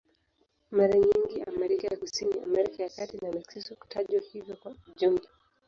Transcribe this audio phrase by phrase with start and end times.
[0.77, 5.27] Mara nyingi Amerika ya Kusini, Amerika ya Kati na Meksiko hutajwa hivyo kwa jumla.